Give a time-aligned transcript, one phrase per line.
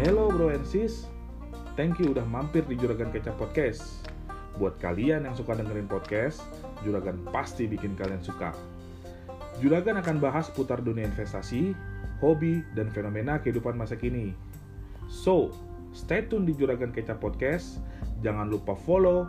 [0.00, 1.04] Hello bro and sis,
[1.76, 4.08] thank you udah mampir di Juragan Kecap Podcast.
[4.56, 6.40] Buat kalian yang suka dengerin podcast,
[6.80, 8.56] Juragan pasti bikin kalian suka.
[9.60, 11.76] Juragan akan bahas putar dunia investasi,
[12.24, 14.32] hobi, dan fenomena kehidupan masa kini.
[15.04, 15.52] So,
[15.92, 17.76] stay tune di Juragan Kecap Podcast.
[18.24, 19.28] Jangan lupa follow,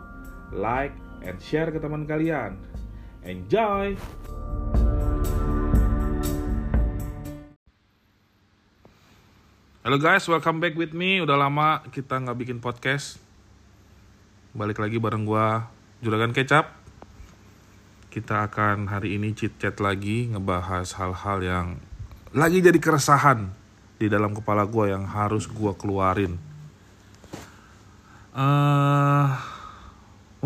[0.56, 2.56] like, and share ke teman kalian.
[3.28, 3.92] Enjoy!
[9.82, 11.18] Halo guys, welcome back with me.
[11.18, 13.18] Udah lama kita nggak bikin podcast.
[14.54, 16.70] Balik lagi bareng gua Juragan Kecap.
[18.06, 21.66] Kita akan hari ini chit chat lagi ngebahas hal-hal yang
[22.30, 23.50] lagi jadi keresahan
[23.98, 26.38] di dalam kepala gua yang harus gua keluarin.
[28.38, 29.30] eh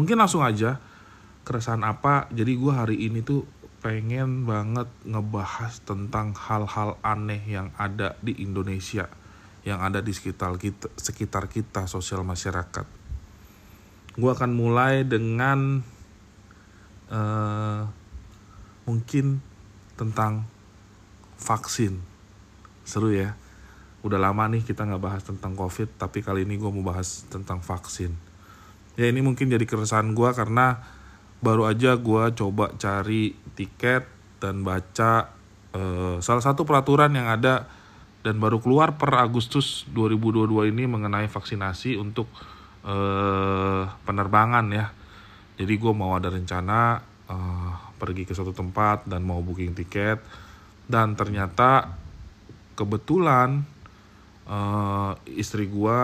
[0.01, 0.81] mungkin langsung aja
[1.45, 2.25] keresahan apa.
[2.33, 3.45] Jadi gua hari ini tuh
[3.85, 9.26] pengen banget ngebahas tentang hal-hal aneh yang ada di Indonesia
[9.67, 12.87] yang ada di sekitar kita, sekitar kita sosial masyarakat.
[14.15, 15.83] Gue akan mulai dengan
[17.11, 17.83] uh,
[18.87, 19.43] mungkin
[19.99, 20.47] tentang
[21.43, 21.99] vaksin.
[22.87, 23.35] Seru ya.
[24.07, 27.59] Udah lama nih kita nggak bahas tentang COVID, tapi kali ini gue mau bahas tentang
[27.59, 28.15] vaksin.
[28.95, 30.79] Ya ini mungkin jadi keresahan gue karena
[31.43, 34.07] baru aja gue coba cari tiket
[34.39, 35.35] dan baca
[35.75, 37.67] uh, salah satu peraturan yang ada
[38.27, 42.27] dan baru keluar per Agustus 2022 ini mengenai vaksinasi untuk
[42.83, 44.91] uh, penerbangan ya.
[45.55, 46.99] Jadi gue mau ada rencana
[47.31, 50.19] uh, pergi ke suatu tempat dan mau booking tiket
[50.91, 51.95] dan ternyata
[52.75, 53.63] kebetulan
[54.51, 55.99] uh, istri gue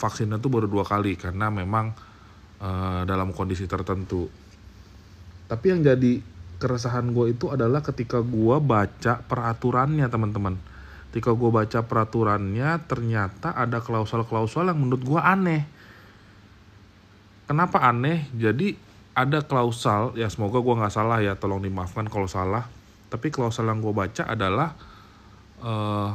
[0.00, 1.92] vaksinnya tuh baru dua kali karena memang
[2.64, 4.32] uh, dalam kondisi tertentu.
[5.44, 6.24] Tapi yang jadi
[6.56, 10.77] keresahan gue itu adalah ketika gue baca peraturannya teman-teman
[11.08, 15.64] ketika gue baca peraturannya ternyata ada klausul-klausul yang menurut gue aneh.
[17.48, 18.28] Kenapa aneh?
[18.36, 18.76] Jadi
[19.16, 22.68] ada klausul ya semoga gue nggak salah ya tolong dimaafkan kalau salah.
[23.08, 24.76] Tapi klausul yang gue baca adalah
[25.64, 26.12] uh,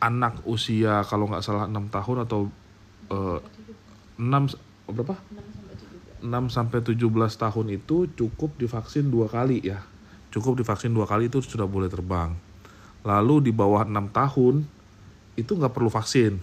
[0.00, 2.40] anak usia kalau nggak salah 6 tahun atau
[3.12, 3.38] uh,
[4.16, 4.24] 6
[4.88, 5.20] berapa?
[6.24, 9.84] 6 sampai 17 tahun itu cukup divaksin dua kali ya.
[10.32, 12.47] Cukup divaksin dua kali itu sudah boleh terbang
[13.06, 14.66] lalu di bawah 6 tahun
[15.38, 16.38] itu nggak perlu vaksin.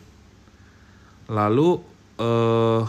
[1.27, 1.69] Lalu
[2.21, 2.83] eh,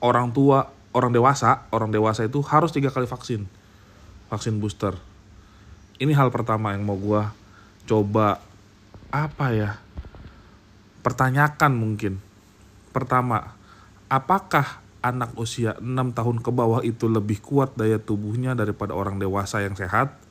[0.00, 0.64] orang tua
[0.96, 3.44] orang dewasa orang dewasa itu harus tiga kali vaksin.
[4.32, 4.96] Vaksin booster.
[5.96, 7.22] Ini hal pertama yang mau gue
[7.86, 8.40] coba
[9.12, 9.70] apa ya
[11.04, 12.18] pertanyakan mungkin.
[12.90, 13.54] Pertama
[14.08, 19.62] apakah anak usia 6 tahun ke bawah itu lebih kuat daya tubuhnya daripada orang dewasa
[19.62, 20.25] yang sehat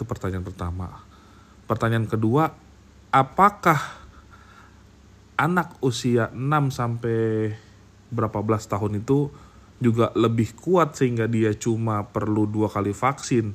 [0.00, 0.88] itu pertanyaan pertama.
[1.68, 2.48] Pertanyaan kedua,
[3.12, 4.00] apakah
[5.36, 7.52] anak usia 6 sampai
[8.08, 9.28] berapa belas tahun itu
[9.76, 13.52] juga lebih kuat sehingga dia cuma perlu dua kali vaksin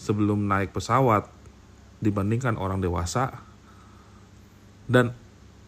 [0.00, 1.28] sebelum naik pesawat
[2.00, 3.28] dibandingkan orang dewasa?
[4.88, 5.12] Dan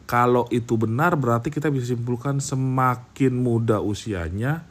[0.09, 4.65] kalau itu benar berarti kita bisa simpulkan semakin muda usianya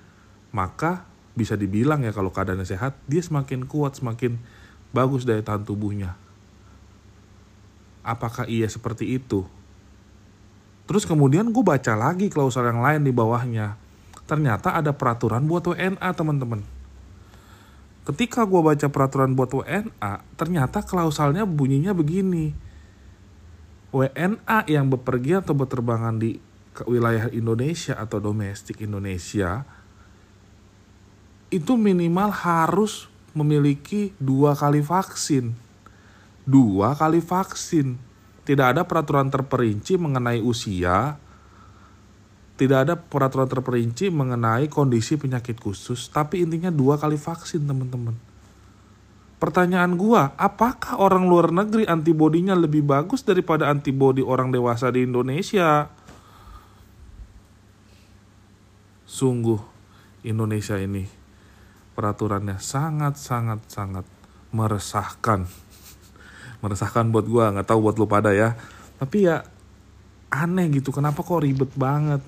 [0.49, 1.05] maka
[1.37, 4.35] bisa dibilang ya kalau keadaannya sehat dia semakin kuat semakin
[4.91, 6.15] bagus daya tahan tubuhnya.
[8.03, 9.47] Apakah iya seperti itu?
[10.87, 13.79] Terus kemudian gue baca lagi klausul yang lain di bawahnya.
[14.27, 16.63] Ternyata ada peraturan buat WNA teman-teman.
[18.01, 22.51] Ketika gue baca peraturan buat WNA, ternyata klausalnya bunyinya begini.
[23.93, 26.39] WNA yang bepergian atau berterbangan di
[26.87, 29.67] wilayah Indonesia atau domestik Indonesia
[31.51, 35.55] itu minimal harus memiliki dua kali vaksin.
[36.43, 37.95] Dua kali vaksin.
[38.41, 41.15] Tidak ada peraturan terperinci mengenai usia.
[42.59, 46.11] Tidak ada peraturan terperinci mengenai kondisi penyakit khusus.
[46.11, 48.13] Tapi intinya dua kali vaksin teman-teman.
[49.41, 55.89] Pertanyaan gua, apakah orang luar negeri antibodinya lebih bagus daripada antibodi orang dewasa di Indonesia?
[59.09, 59.57] Sungguh
[60.21, 61.20] Indonesia ini
[61.93, 64.05] peraturannya sangat sangat sangat
[64.51, 65.47] meresahkan.
[66.61, 68.53] Meresahkan buat gue nggak tahu buat lo pada ya.
[69.01, 69.41] Tapi ya
[70.31, 72.21] aneh gitu kenapa kok ribet banget?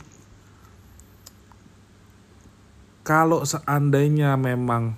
[3.04, 4.96] Kalau seandainya memang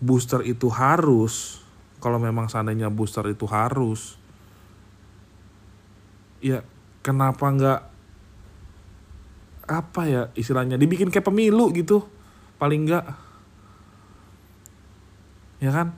[0.00, 1.60] booster itu harus
[2.00, 4.16] kalau memang seandainya booster itu harus
[6.40, 6.64] ya
[7.04, 7.80] kenapa nggak
[9.70, 12.02] apa ya istilahnya dibikin kayak pemilu gitu
[12.56, 13.04] paling nggak
[15.60, 15.94] ya kan?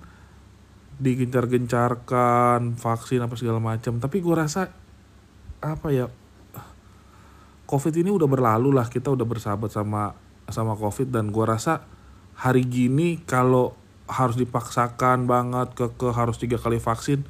[0.98, 3.96] Digencar-gencarkan vaksin apa segala macam.
[4.02, 4.68] Tapi gue rasa
[5.62, 6.10] apa ya
[7.64, 8.90] covid ini udah berlalu lah.
[8.90, 10.12] Kita udah bersahabat sama
[10.50, 11.08] sama covid.
[11.08, 11.86] Dan gue rasa
[12.36, 13.72] hari gini kalau
[14.10, 17.24] harus dipaksakan banget ke ke harus tiga kali vaksin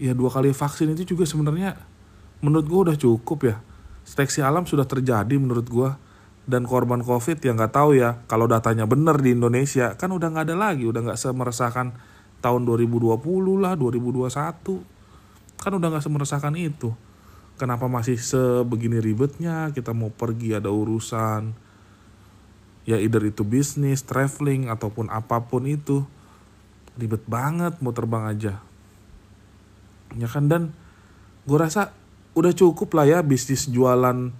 [0.00, 1.76] ya dua kali vaksin itu juga sebenarnya
[2.40, 3.56] menurut gue udah cukup ya.
[4.02, 5.90] Seleksi alam sudah terjadi menurut gue
[6.42, 10.50] dan korban covid yang nggak tahu ya kalau datanya benar di Indonesia kan udah nggak
[10.50, 11.94] ada lagi udah nggak semeresahkan
[12.42, 13.22] tahun 2020
[13.62, 14.92] lah 2021
[15.62, 16.90] kan udah nggak semeresahkan itu.
[17.54, 19.70] Kenapa masih sebegini ribetnya?
[19.70, 21.54] Kita mau pergi ada urusan
[22.82, 26.02] ya either itu bisnis traveling ataupun apa pun itu.
[26.98, 28.58] Ribet banget mau terbang aja.
[30.18, 30.50] Ya kan?
[30.50, 30.74] Dan
[31.46, 31.94] gue rasa
[32.34, 34.34] udah cukup lah ya bisnis jualan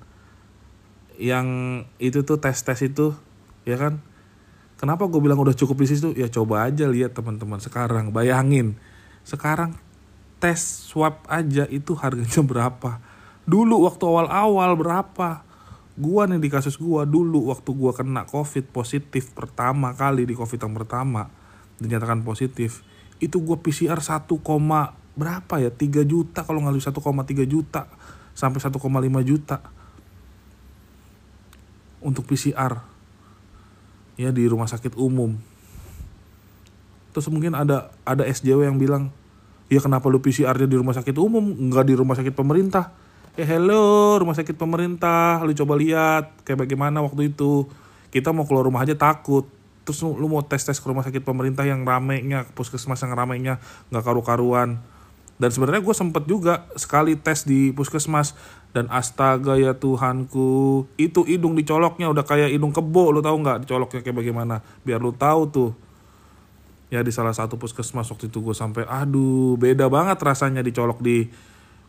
[1.22, 1.46] yang
[2.02, 3.14] itu tuh tes tes itu
[3.62, 4.02] ya kan?
[4.74, 8.10] Kenapa gue bilang udah cukup bisnis tuh ya coba aja lihat teman-teman sekarang.
[8.10, 8.74] Bayangin
[9.22, 9.78] sekarang
[10.42, 10.58] tes
[10.90, 12.98] swab aja itu harganya berapa?
[13.46, 15.46] Dulu waktu awal-awal berapa?
[15.94, 20.58] Gua nih di kasus gua dulu waktu gua kena covid positif pertama kali di covid
[20.58, 21.28] yang pertama
[21.78, 22.82] dinyatakan positif
[23.22, 24.26] itu gua PCR 1,
[25.14, 25.70] berapa ya?
[25.70, 27.86] 3 juta kalau nggak 1,3 juta
[28.34, 28.80] sampai 1,5
[29.22, 29.62] juta
[32.02, 32.82] untuk PCR
[34.20, 35.34] ya di rumah sakit umum.
[37.12, 39.12] Terus mungkin ada ada SJW yang bilang
[39.72, 42.92] ya kenapa lu PCR-nya di rumah sakit umum nggak di rumah sakit pemerintah?
[43.32, 47.64] Ya hello rumah sakit pemerintah lu coba lihat kayak bagaimana waktu itu.
[48.12, 49.48] Kita mau keluar rumah aja takut.
[49.82, 53.58] Terus lu, lu mau tes tes ke rumah sakit pemerintah yang ramenya puskesmas yang ramenya
[53.88, 54.78] nggak karu-karuan
[55.42, 58.38] dan sebenarnya gue sempet juga sekali tes di puskesmas.
[58.70, 64.00] Dan astaga ya Tuhanku itu hidung dicoloknya udah kayak hidung kebo lu tahu nggak dicoloknya
[64.06, 64.62] kayak bagaimana?
[64.86, 65.70] Biar lu tahu tuh.
[66.94, 71.26] Ya di salah satu puskesmas waktu itu gue sampai aduh beda banget rasanya dicolok di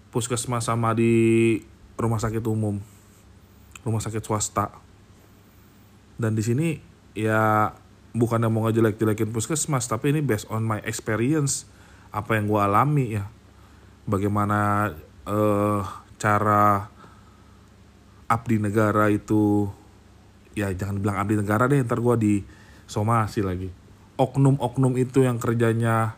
[0.10, 1.62] puskesmas sama di
[1.94, 2.82] rumah sakit umum.
[3.86, 4.74] Rumah sakit swasta.
[6.18, 6.82] Dan di sini
[7.14, 7.70] ya
[8.18, 11.70] bukannya mau ngejelek-jelekin puskesmas tapi ini based on my experience.
[12.10, 13.30] Apa yang gue alami ya
[14.04, 14.92] bagaimana
[15.28, 15.82] uh,
[16.20, 16.88] cara
[18.28, 19.70] abdi negara itu
[20.54, 22.34] ya jangan bilang abdi negara deh ntar gue di
[22.88, 23.70] somasi lagi.
[24.14, 26.14] Oknum-oknum itu yang kerjanya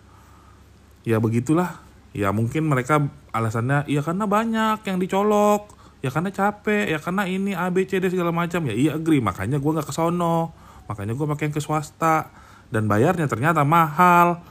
[1.08, 1.80] ya begitulah.
[2.16, 3.04] Ya mungkin mereka
[3.36, 8.00] alasannya ya karena banyak yang dicolok ya karena capek ya karena ini A B C
[8.00, 8.64] D segala macam.
[8.68, 9.24] Ya iya agree.
[9.24, 10.52] Makanya gue nggak ke sono.
[10.92, 12.30] Makanya gue pakai yang ke swasta.
[12.68, 14.44] Dan bayarnya ternyata mahal.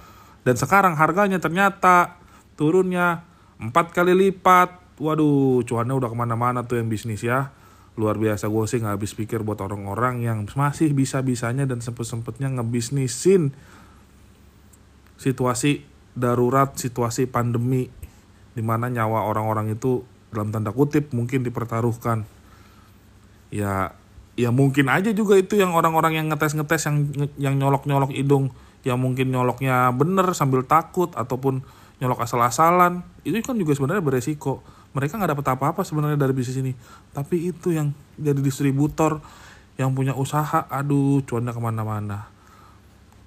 [0.44, 2.20] Dan sekarang harganya ternyata
[2.54, 3.26] turunnya
[3.60, 4.98] empat kali lipat.
[4.98, 7.50] Waduh cuannya udah ke mana-mana tuh yang bisnis ya.
[7.94, 13.54] Luar biasa gue sih nggak habis pikir buat orang-orang yang masih bisa-bisanya dan sempet-sempetnya ngebisnisin
[15.14, 17.86] situasi darurat situasi pandemi
[18.54, 22.26] di mana nyawa orang-orang itu dalam tanda kutip mungkin dipertaruhkan.
[23.54, 23.94] Ya
[24.34, 26.96] ya mungkin aja juga itu yang orang-orang yang ngetes-ngetes yang
[27.38, 28.50] yang nyolok-nyolok hidung
[28.82, 31.64] yang mungkin nyoloknya bener sambil takut ataupun
[32.02, 33.04] nyolok asal-asalan.
[33.22, 34.64] Itu kan juga sebenarnya beresiko.
[34.94, 36.72] Mereka nggak dapat apa-apa sebenarnya dari bisnis ini.
[37.10, 39.18] Tapi itu yang jadi distributor
[39.74, 42.18] yang punya usaha aduh cuannya ke mana-mana.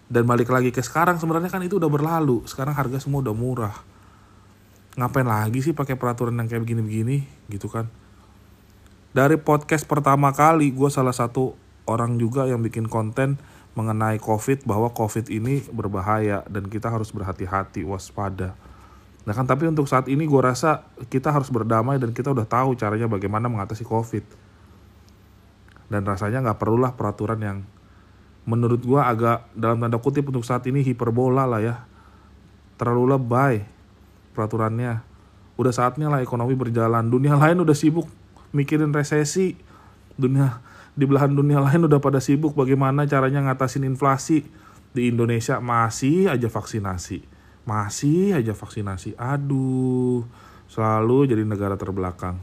[0.08, 2.48] Dan balik lagi ke sekarang sebenarnya kan itu udah berlalu.
[2.48, 3.76] Sekarang harga semua udah murah.
[4.96, 7.28] Ngapain lagi sih pakai peraturan yang kayak begini-begini?
[7.52, 7.92] Gitu kan.
[9.12, 13.36] Dari podcast pertama kali gue salah satu orang juga yang bikin konten
[13.78, 18.58] mengenai COVID bahwa COVID ini berbahaya dan kita harus berhati-hati waspada.
[19.22, 20.82] Nah kan tapi untuk saat ini gue rasa
[21.14, 24.26] kita harus berdamai dan kita udah tahu caranya bagaimana mengatasi COVID.
[25.94, 27.58] Dan rasanya nggak perlulah peraturan yang
[28.50, 31.76] menurut gue agak dalam tanda kutip untuk saat ini hiperbola lah ya.
[32.82, 33.56] Terlalu lebay
[34.34, 35.06] peraturannya.
[35.54, 37.06] Udah saatnya lah ekonomi berjalan.
[37.14, 38.10] Dunia lain udah sibuk
[38.58, 39.54] mikirin resesi.
[40.18, 40.60] Dunia
[40.98, 44.44] di belahan dunia lain udah pada sibuk bagaimana caranya ngatasin inflasi.
[44.92, 47.22] Di Indonesia masih aja vaksinasi.
[47.70, 49.14] Masih aja vaksinasi.
[49.14, 50.26] Aduh,
[50.66, 52.42] selalu jadi negara terbelakang.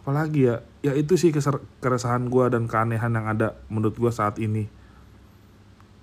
[0.00, 1.34] Apalagi ya, ya itu sih
[1.82, 4.64] keresahan gue dan keanehan yang ada menurut gue saat ini.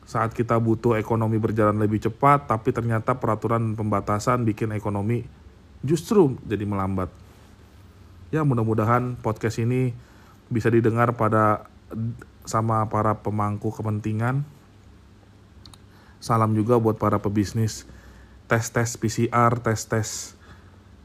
[0.03, 5.23] Saat kita butuh ekonomi berjalan lebih cepat, tapi ternyata peraturan pembatasan bikin ekonomi
[5.83, 7.22] justru jadi melambat
[8.33, 9.93] ya mudah-mudahan podcast ini
[10.49, 11.69] bisa didengar pada
[12.49, 14.41] sama para pemangku kepentingan.
[16.17, 17.85] Salam juga buat para pebisnis
[18.49, 20.33] tes-tes PCR, tes-tes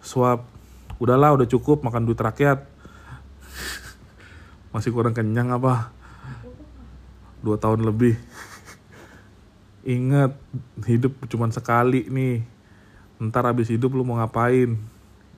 [0.00, 0.48] swab.
[0.96, 2.64] Udahlah, udah cukup makan duit rakyat.
[4.72, 5.92] Masih kurang kenyang apa?
[7.44, 8.16] Dua tahun lebih.
[9.84, 10.32] inget
[10.84, 12.44] hidup cuma sekali nih
[13.16, 14.76] ntar habis hidup lu mau ngapain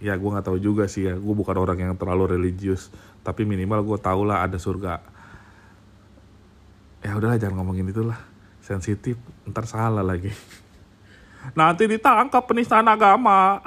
[0.01, 1.15] ya gue nggak tahu juga sih ya.
[1.15, 2.89] Gue bukan orang yang terlalu religius.
[3.21, 5.05] Tapi minimal gue tau lah ada surga.
[7.05, 8.19] Ya udahlah jangan ngomongin itulah.
[8.65, 10.33] Sensitif ntar salah lagi.
[11.59, 13.61] Nanti ditangkap penistaan agama.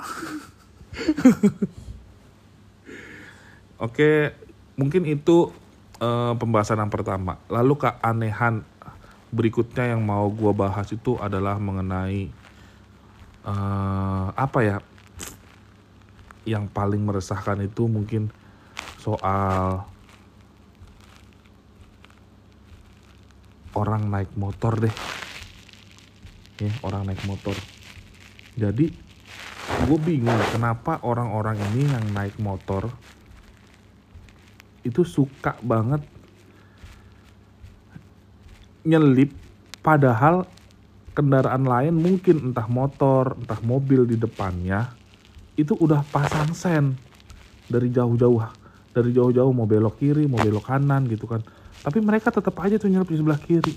[3.84, 4.32] Oke,
[4.78, 5.52] mungkin itu
[6.00, 7.42] uh, pembahasan yang pertama.
[7.50, 8.64] Lalu keanehan
[9.34, 12.30] berikutnya yang mau gue bahas itu adalah mengenai
[13.44, 14.78] uh, apa ya?
[16.44, 18.28] Yang paling meresahkan itu mungkin
[19.00, 19.88] soal
[23.74, 24.96] orang naik motor deh.
[26.62, 27.58] Ya, orang naik motor.
[28.54, 28.94] Jadi
[29.84, 32.88] gue bingung kenapa orang-orang ini yang naik motor
[34.84, 36.04] itu suka banget
[38.84, 39.32] nyelip
[39.80, 40.44] padahal
[41.16, 44.92] kendaraan lain mungkin entah motor entah mobil di depannya
[45.54, 46.98] itu udah pasang sen
[47.70, 48.42] dari jauh-jauh
[48.94, 51.42] dari jauh-jauh mau belok kiri mau belok kanan gitu kan.
[51.84, 53.74] Tapi mereka tetap aja tuh nyelip di sebelah kiri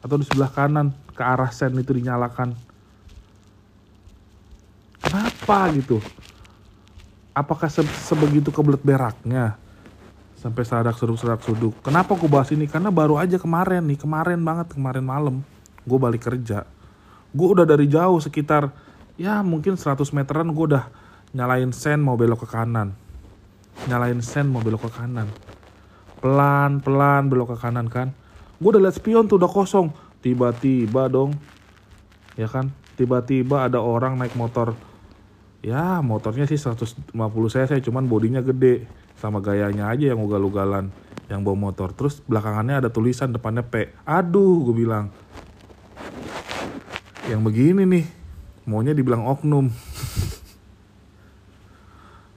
[0.00, 2.56] atau di sebelah kanan ke arah sen itu dinyalakan.
[5.00, 6.00] Kenapa gitu?
[7.36, 9.56] Apakah se sebegitu kebelet beraknya?
[10.40, 11.76] Sampai sadak seruk sadak suduk.
[11.84, 12.64] Kenapa gue bahas ini?
[12.64, 15.36] Karena baru aja kemarin nih kemarin banget kemarin malam
[15.84, 16.64] gue balik kerja.
[17.30, 18.72] Gue udah dari jauh sekitar
[19.20, 20.88] ya mungkin 100 meteran gue udah
[21.36, 22.96] nyalain sen mau belok ke kanan.
[23.84, 25.28] Nyalain sen mau belok ke kanan.
[26.24, 28.16] Pelan pelan belok ke kanan kan.
[28.56, 29.92] Gue udah liat spion tuh udah kosong.
[30.24, 31.36] Tiba-tiba dong.
[32.40, 32.72] Ya kan?
[32.96, 34.72] Tiba-tiba ada orang naik motor.
[35.60, 37.12] Ya motornya sih 150
[37.52, 38.88] cc cuman bodinya gede.
[39.20, 40.88] Sama gayanya aja yang ugal-ugalan
[41.28, 41.92] yang bawa motor.
[41.92, 43.92] Terus belakangannya ada tulisan depannya P.
[44.08, 45.12] Aduh gue bilang.
[47.28, 48.19] Yang begini nih
[48.70, 49.66] maunya dibilang oknum.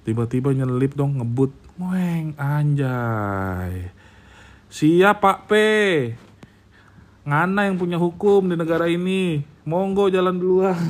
[0.02, 1.54] Tiba-tiba nyelip dong ngebut.
[1.78, 3.94] Weng anjay.
[4.74, 5.52] Siap pak P.
[7.30, 9.46] Ngana yang punya hukum di negara ini?
[9.64, 10.82] Monggo jalan duluan.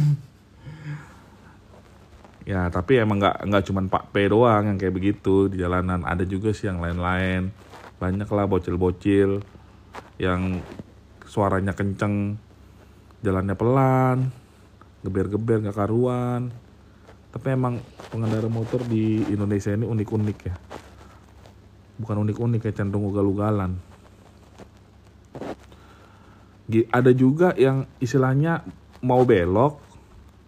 [2.44, 6.04] Ya tapi emang nggak nggak cuman Pak P doang yang kayak begitu di jalanan.
[6.04, 7.56] Ada juga sih yang lain-lain.
[8.04, 9.40] Banyak lah bocil-bocil
[10.20, 10.60] yang
[11.24, 12.36] suaranya kenceng
[13.24, 14.43] jalannya pelan
[15.04, 16.50] geber-geber nggak karuan.
[17.34, 20.56] Tapi emang pengendara motor di Indonesia ini unik-unik ya.
[22.00, 23.78] Bukan unik-unik ya cenderung ugal-ugalan.
[26.90, 28.66] Ada juga yang istilahnya
[29.04, 29.78] mau belok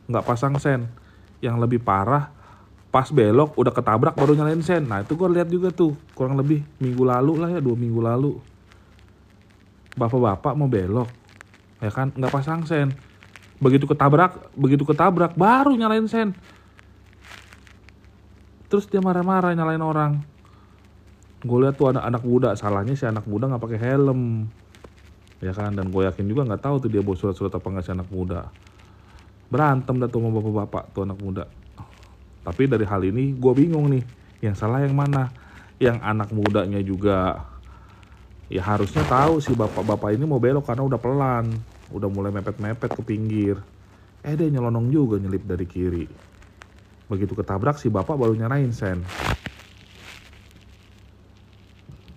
[0.10, 0.88] nggak pasang sen.
[1.44, 2.32] Yang lebih parah
[2.94, 4.88] pas belok udah ketabrak baru nyalain sen.
[4.88, 8.38] Nah itu gue lihat juga tuh kurang lebih minggu lalu lah ya dua minggu lalu.
[9.98, 11.10] Bapak-bapak mau belok
[11.82, 12.14] ya kan?
[12.14, 12.94] Nggak pasang sen
[13.56, 16.36] begitu ketabrak begitu ketabrak baru nyalain sen.
[18.68, 20.12] Terus dia marah-marah nyalain orang.
[21.46, 24.50] Gue lihat tuh anak-anak muda salahnya si anak muda nggak pakai helm.
[25.40, 25.78] Ya kan?
[25.78, 28.50] Dan gue yakin juga nggak tahu tuh dia bawa surat-surat apa nggak si anak muda.
[29.48, 31.44] Berantem dah tuh sama bapak-bapak tuh anak muda.
[32.42, 34.04] Tapi dari hal ini gue bingung nih
[34.42, 35.30] yang salah yang mana?
[35.78, 37.46] Yang anak mudanya juga
[38.46, 41.46] ya harusnya tahu si bapak-bapak ini mau belok karena udah pelan
[41.94, 43.60] udah mulai mepet-mepet ke pinggir.
[44.26, 46.06] Eh dia nyelonong juga nyelip dari kiri.
[47.06, 49.06] Begitu ketabrak si bapak baru nyarain sen.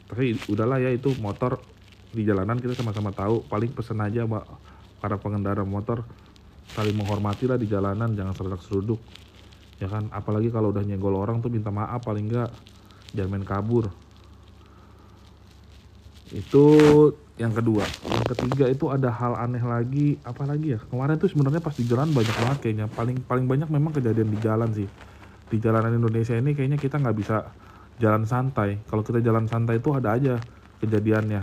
[0.09, 1.61] Tapi udahlah ya itu motor
[2.09, 3.45] di jalanan kita sama-sama tahu.
[3.45, 4.45] Paling pesen aja mbak
[5.05, 6.09] para pengendara motor.
[6.73, 9.01] Saling menghormati lah di jalanan jangan seredak seruduk.
[9.77, 10.09] Ya kan?
[10.09, 12.51] Apalagi kalau udah nyenggol orang tuh minta maaf paling enggak
[13.13, 13.93] jangan main kabur.
[16.33, 16.65] Itu
[17.39, 17.87] yang kedua.
[18.11, 20.19] Yang ketiga itu ada hal aneh lagi.
[20.27, 20.79] Apa lagi ya?
[20.83, 22.87] Kemarin tuh sebenarnya pas di jalan banyak banget kayaknya.
[22.91, 24.89] Paling paling banyak memang kejadian di jalan sih.
[25.49, 27.47] Di jalanan Indonesia ini kayaknya kita nggak bisa
[28.03, 28.83] jalan santai.
[28.91, 30.35] Kalau kita jalan santai itu ada aja
[30.83, 31.41] kejadiannya.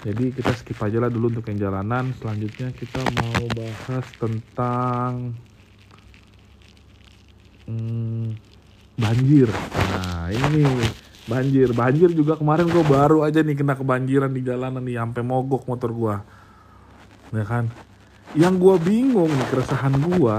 [0.00, 2.10] Jadi kita skip aja lah dulu untuk yang jalanan.
[2.18, 5.36] Selanjutnya kita mau bahas tentang
[7.70, 8.26] hmm,
[8.98, 9.48] banjir.
[9.94, 10.64] Nah ini
[11.28, 15.68] banjir banjir juga kemarin gue baru aja nih kena kebanjiran di jalanan nih sampai mogok
[15.68, 16.16] motor gue
[17.36, 17.68] ya kan
[18.32, 20.36] yang gue bingung nih keresahan gue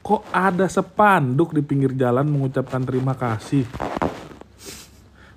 [0.00, 3.68] kok ada sepanduk di pinggir jalan mengucapkan terima kasih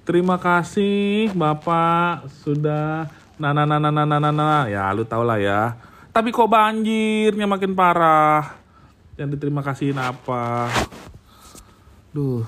[0.03, 5.41] terima kasih bapak sudah Nah, nah, nah, nah, nah, nah, nah, ya lu tau lah
[5.41, 5.73] ya.
[6.13, 8.61] Tapi kok banjirnya makin parah.
[9.17, 10.69] Yang diterima kasihin apa?
[12.13, 12.45] Duh,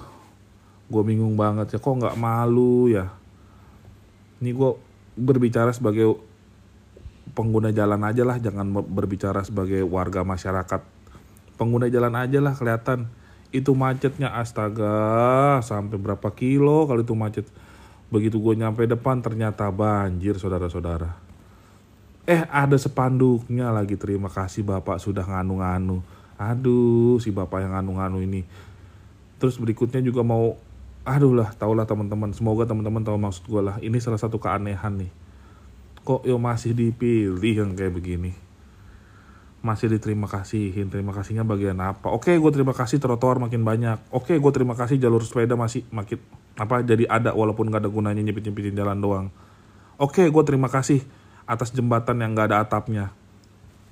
[0.85, 1.79] gue bingung banget ya.
[1.81, 3.09] Kok nggak malu ya?
[4.41, 4.71] Ini gue
[5.15, 6.19] berbicara sebagai
[7.33, 10.81] pengguna jalan aja lah jangan berbicara sebagai warga masyarakat.
[11.55, 13.07] Pengguna jalan aja lah kelihatan.
[13.55, 17.47] Itu macetnya astaga sampai berapa kilo kalau itu macet.
[18.11, 21.15] Begitu gue nyampe depan ternyata banjir saudara-saudara.
[22.25, 26.01] Eh ada sepanduknya lagi terima kasih bapak sudah nganu-nganu.
[26.35, 28.41] Aduh si bapak yang nganu-nganu ini.
[29.39, 30.57] Terus berikutnya juga mau
[31.05, 32.33] aduh lah tau lah teman-teman.
[32.33, 33.77] Semoga teman-teman tahu maksud gue lah.
[33.79, 35.11] Ini salah satu keanehan nih.
[36.01, 38.33] Kok yo masih dipilih yang kayak begini?
[39.61, 40.89] Masih diterima kasihin.
[40.89, 42.09] Terima kasihnya bagian apa?
[42.09, 44.01] Oke gue terima kasih trotoar makin banyak.
[44.09, 46.17] Oke gue terima kasih jalur sepeda masih makin
[46.57, 49.27] apa jadi ada walaupun gak ada gunanya nyepit nyepitin jalan doang.
[50.01, 51.05] Oke gue terima kasih
[51.45, 53.13] atas jembatan yang gak ada atapnya.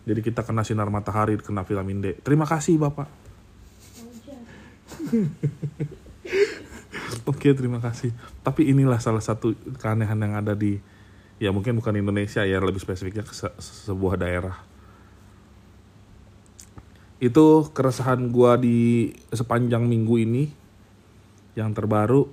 [0.03, 2.05] Jadi kita kena sinar matahari kena vitamin D.
[2.25, 3.23] Terima kasih bapak
[7.31, 8.11] Oke terima kasih.
[8.41, 10.79] Tapi inilah salah satu keanehan yang ada di
[11.41, 14.57] ya mungkin bukan Indonesia ya lebih spesifiknya ke se sebuah daerah.
[17.23, 20.43] Itu keresahan gua di sepanjang minggu ini
[21.53, 22.27] yang terbaru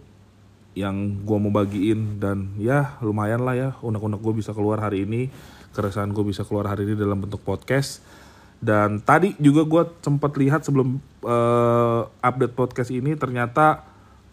[0.74, 5.26] yang gua mau bagiin dan ya lumayan lah ya unek-unek gue bisa keluar hari ini
[5.74, 8.02] keresahan gue bisa keluar hari ini dalam bentuk podcast
[8.60, 13.89] dan tadi juga gue sempat lihat sebelum uh, update podcast ini ternyata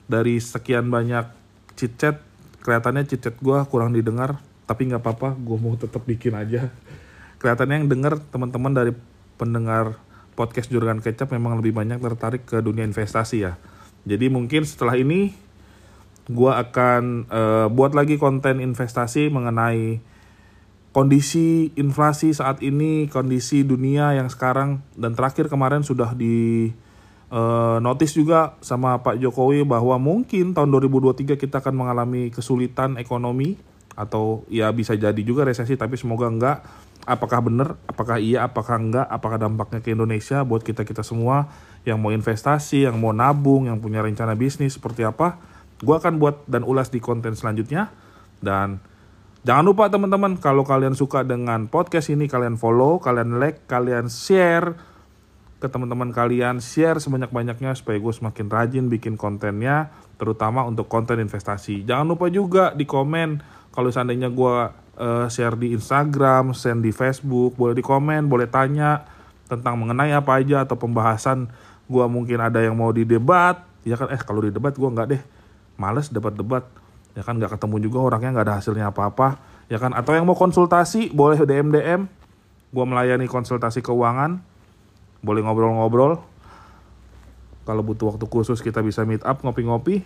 [0.08, 1.28] dari sekian banyak
[1.76, 2.24] chit chat
[2.64, 6.68] kelihatannya chit chat gue kurang didengar tapi nggak apa-apa gue mau tetap bikin aja.
[7.40, 8.92] Kelihatannya yang denger teman-teman dari
[9.40, 9.96] pendengar
[10.38, 13.56] podcast juragan kecap memang lebih banyak tertarik ke dunia investasi ya.
[14.04, 15.34] Jadi mungkin setelah ini
[16.28, 20.04] gue akan uh, buat lagi konten investasi mengenai
[20.92, 26.70] kondisi inflasi saat ini, kondisi dunia yang sekarang dan terakhir kemarin sudah di
[27.32, 33.60] uh, notice juga sama Pak Jokowi bahwa mungkin tahun 2023 kita akan mengalami kesulitan ekonomi
[33.98, 36.58] atau ya bisa jadi juga resesi tapi semoga enggak.
[37.08, 37.80] Apakah benar?
[37.88, 38.44] Apakah iya?
[38.46, 39.08] Apakah enggak?
[39.08, 41.48] Apakah dampaknya ke Indonesia buat kita kita semua
[41.88, 45.40] yang mau investasi yang mau nabung yang punya rencana bisnis seperti apa?
[45.80, 47.90] Gue akan buat dan ulas di konten selanjutnya.
[48.38, 48.84] Dan
[49.48, 54.76] jangan lupa teman-teman kalau kalian suka dengan podcast ini kalian follow kalian like kalian share
[55.58, 59.89] ke teman-teman kalian share sebanyak-banyaknya supaya gue semakin rajin bikin kontennya
[60.22, 61.82] terutama untuk konten investasi.
[61.82, 63.41] Jangan lupa juga di komen.
[63.74, 64.56] Kalau seandainya gue
[65.02, 69.06] uh, share di Instagram share di Facebook boleh di komen boleh tanya
[69.50, 71.50] tentang mengenai apa aja atau pembahasan
[71.89, 73.65] gue mungkin ada yang mau didebat.
[73.82, 74.13] Ya kan?
[74.13, 75.22] Eh kalau di debat gue nggak deh.
[75.78, 76.70] Males debat-debat
[77.17, 77.34] ya kan?
[77.34, 79.41] Nggak ketemu juga orangnya nggak ada hasilnya apa-apa.
[79.74, 79.98] Ya kan?
[79.98, 82.02] Atau yang mau konsultasi boleh DM DM
[82.67, 84.43] gue melayani konsultasi keuangan
[85.21, 86.21] boleh ngobrol-ngobrol.
[87.67, 90.01] Kalau butuh waktu khusus kita bisa meet up ngopi-ngopi.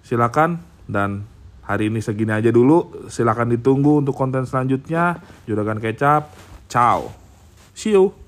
[0.00, 1.28] Silakan dan
[1.60, 3.08] hari ini segini aja dulu.
[3.12, 5.20] Silakan ditunggu untuk konten selanjutnya.
[5.44, 6.32] Juragan Kecap.
[6.72, 7.12] Ciao.
[7.76, 8.25] See you.